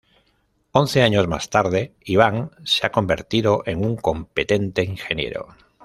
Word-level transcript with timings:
Once 0.73 1.03
años 1.03 1.27
más 1.27 1.51
tarde, 1.51 1.93
Iván 2.03 2.49
se 2.65 2.87
ha 2.87 2.91
convertido 2.91 3.61
en 3.67 3.85
un 3.85 3.97
competente 3.97 4.83
ingeniero. 4.83 5.49